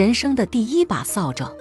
[0.00, 1.54] 人生的第一把扫帚。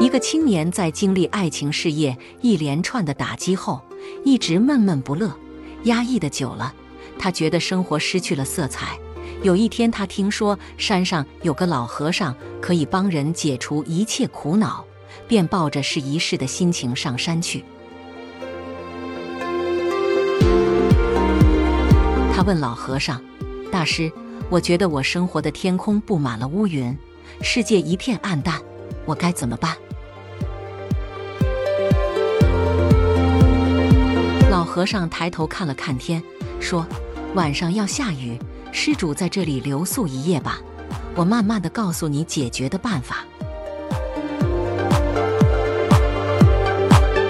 [0.00, 3.82] 一个青年在经历爱情事业一连串的打击后，
[4.24, 5.30] 一直闷闷不乐，
[5.82, 6.72] 压抑的久了，
[7.18, 8.98] 他觉得生活失去了色彩。
[9.42, 14.82] 有一天，他听说山上有个老和尚可以帮人解除一切苦恼，
[15.28, 17.62] 便抱着试一试的心情上山去。
[22.34, 23.22] 他问老和尚
[23.70, 24.10] ：“大师，
[24.52, 26.94] 我觉得我生活的天空布满了乌云，
[27.40, 28.60] 世界一片暗淡，
[29.06, 29.74] 我该怎么办？”
[34.50, 36.22] 老和尚抬头看了看天，
[36.60, 36.86] 说
[37.34, 38.38] ：“晚上要下雨，
[38.72, 40.60] 施主在这里留宿一夜吧，
[41.14, 43.24] 我慢慢的告诉你解决的办法。”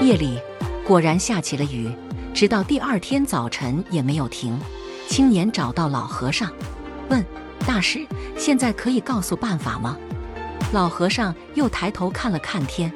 [0.02, 0.41] 夜里
[0.85, 1.89] 果然下起了雨，
[2.35, 4.59] 直到第二天早晨也没有停。
[5.09, 6.51] 青年找到老和尚，
[7.13, 7.23] 问
[7.68, 8.07] ：“大师，
[8.38, 9.99] 现在可以告诉办法吗？”
[10.73, 12.91] 老和尚又抬头看了看天，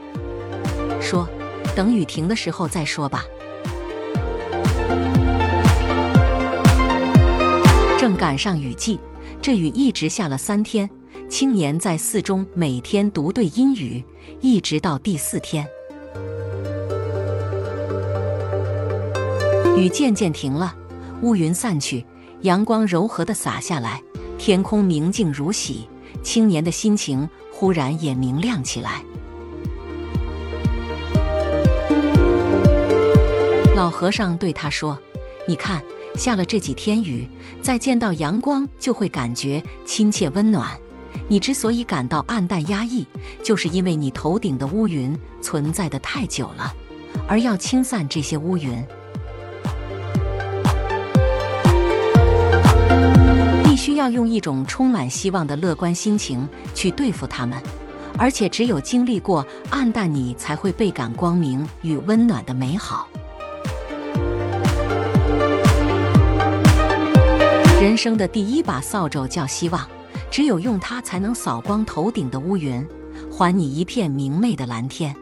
[1.03, 1.29] 说
[1.77, 3.23] ：“等雨停的时候再说吧。”
[8.01, 8.99] 正赶上雨季，
[9.43, 10.89] 这雨一直下了三天。
[11.29, 14.03] 青年在寺中每天读对阴雨，
[14.41, 15.67] 一直到第四天，
[19.77, 20.75] 雨渐渐停了。
[21.23, 22.07] 乌云散去，
[22.43, 24.01] 阳光柔和的洒下来，
[24.39, 25.89] 天空明净如洗。
[26.23, 29.03] 青年的心情忽然也明亮起来。
[33.77, 34.99] 老和尚对他说
[35.47, 35.81] ：“你看，
[36.17, 37.29] 下了这几天雨，
[37.63, 40.77] 再见到阳光就会感觉亲切温暖。
[41.29, 43.07] 你之所以感到暗淡压抑，
[43.45, 46.75] 就是因为你头顶的乌云存在的太久了，
[47.29, 48.85] 而要清散这些乌云。”
[53.87, 57.57] 需要用一种充满希望的乐观心情去对付他们，
[58.19, 63.07] 而且只有经历过暗淡，你才会倍感光明与温暖的美好。
[67.81, 69.89] 人生的第一把扫帚叫希望，
[70.33, 72.85] 只有用它才能扫光头顶的乌云，
[73.31, 75.15] 还你一片明媚的蓝天。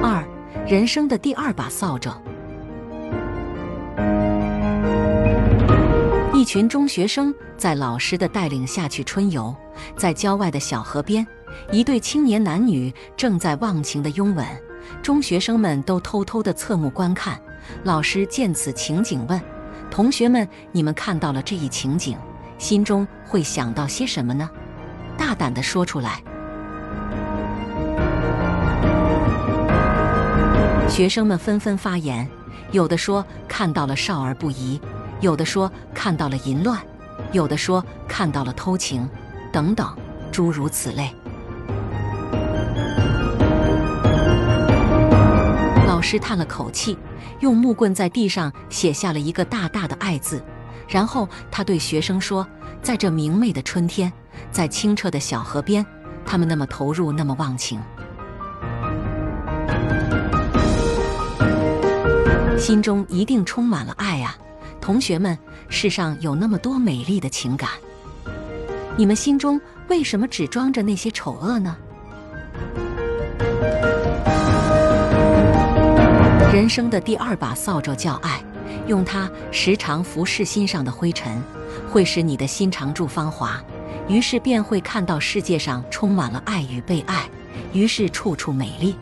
[0.00, 0.24] 二，
[0.68, 2.12] 人生的第二把扫帚。
[6.46, 9.52] 群中学生在老师的带领下去春游，
[9.96, 11.26] 在郊外的小河边，
[11.72, 14.46] 一对青年男女正在忘情的拥吻。
[15.02, 17.36] 中学生们都偷偷的侧目观看。
[17.82, 19.40] 老师见此情景，问
[19.90, 22.16] 同学们：“你们看到了这一情景，
[22.58, 24.48] 心中会想到些什么呢？
[25.18, 26.22] 大胆的说出来。”
[30.88, 32.30] 学生们纷纷发言，
[32.70, 34.80] 有的说看到了少儿不宜。
[35.20, 36.80] 有的说看到了淫乱，
[37.32, 39.08] 有的说看到了偷情，
[39.52, 39.96] 等等，
[40.30, 41.10] 诸如此类。
[45.86, 46.98] 老师叹了口气，
[47.40, 50.42] 用木棍在地上写下了一个大大的“爱”字，
[50.86, 52.46] 然后他对学生说
[52.82, 54.12] ：“在这明媚的春天，
[54.50, 55.84] 在清澈的小河边，
[56.26, 57.80] 他们那么投入，那么忘情，
[62.58, 64.15] 心中一定充满了爱！”
[64.86, 65.36] 同学们，
[65.68, 67.70] 世上有那么多美丽的情感，
[68.96, 71.76] 你们心中为什么只装着那些丑恶呢？
[76.52, 78.40] 人生的第二把扫帚叫爱，
[78.86, 81.42] 用它时常拂拭心上的灰尘，
[81.90, 83.60] 会使你的心常驻芳华，
[84.06, 87.28] 于是便会看到世界上充满了爱与被爱，
[87.72, 88.94] 于是处处美丽。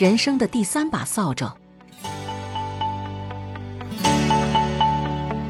[0.00, 1.54] 人生的第三把扫帚。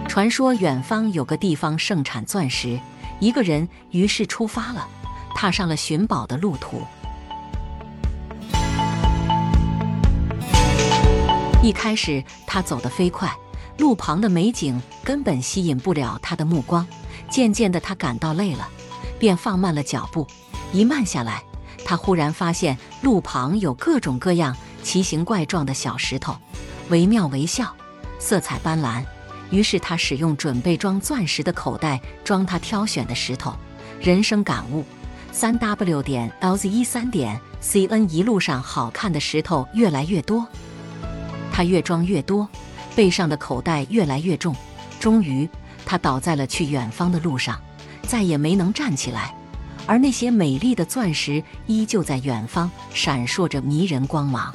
[0.08, 2.80] 传说远方有个地方盛产钻石，
[3.20, 4.88] 一个人于是出发了，
[5.36, 6.82] 踏上了寻宝的路途。
[11.62, 13.32] 一开始他走得飞快，
[13.78, 16.84] 路旁的美景根本吸引不了他的目光。
[17.30, 18.68] 渐渐的，他感到累了，
[19.16, 20.26] 便放慢了脚步。
[20.72, 21.40] 一慢下来。
[21.90, 26.36] 他忽然发现路旁有各种各样奇形怪状的小石头，
[26.88, 27.66] 惟妙惟肖，
[28.20, 29.02] 色彩斑斓。
[29.50, 33.56] 于是他使用准备装钻石的口袋装他挑选的石头。
[34.00, 34.84] 人生感悟：
[35.32, 38.08] 三 w 点 lz 一三点 cn。
[38.08, 40.46] 一路上好看的石头越来越多，
[41.50, 42.48] 他越装越多，
[42.94, 44.54] 背上的口袋越来越重。
[45.00, 45.50] 终于，
[45.84, 47.60] 他倒在了去远方的路上，
[48.06, 49.34] 再也没能站起来。
[49.86, 54.54] 而那些美丽的钻石依旧在远方闪烁着迷人光芒。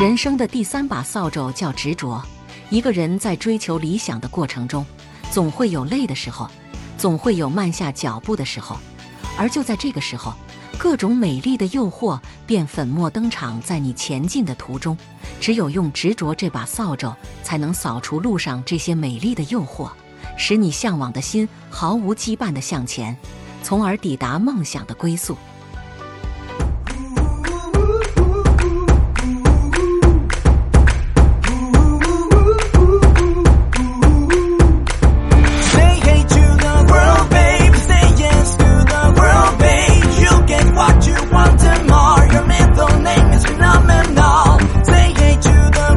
[0.00, 2.22] 人生的第三把扫帚叫执着。
[2.70, 4.86] 一个人在追求理想的过程中，
[5.30, 6.48] 总会有累的时候，
[6.96, 8.78] 总会有慢下脚步的时候。
[9.36, 10.32] 而就在这个时候，
[10.78, 14.96] 各种美丽的诱惑便粉墨登场在你前进的途中。
[15.40, 19.90] 只有用执着这把扫帚，才能扫除路上这些美丽的诱惑，
[20.40, 23.14] 使你向往的心毫无羁绊地向前，
[23.62, 25.36] 从而抵达梦想的归宿。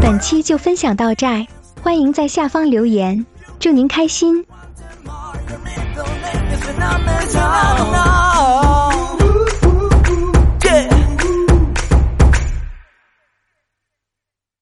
[0.01, 1.45] 本期就分享到这儿，
[1.81, 3.25] 欢迎在下方留言，
[3.59, 4.45] 祝您开心。